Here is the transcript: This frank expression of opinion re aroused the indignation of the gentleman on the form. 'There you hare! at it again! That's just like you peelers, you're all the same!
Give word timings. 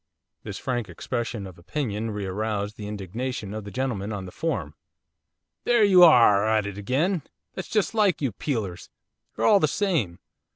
This 0.41 0.57
frank 0.57 0.89
expression 0.89 1.45
of 1.45 1.59
opinion 1.59 2.09
re 2.09 2.25
aroused 2.25 2.75
the 2.75 2.87
indignation 2.87 3.53
of 3.53 3.65
the 3.65 3.69
gentleman 3.69 4.11
on 4.11 4.25
the 4.25 4.31
form. 4.31 4.73
'There 5.63 5.83
you 5.83 6.01
hare! 6.01 6.43
at 6.47 6.65
it 6.65 6.75
again! 6.75 7.21
That's 7.53 7.67
just 7.69 7.93
like 7.93 8.19
you 8.19 8.31
peelers, 8.31 8.89
you're 9.37 9.45
all 9.45 9.59
the 9.59 9.67
same! 9.67 10.17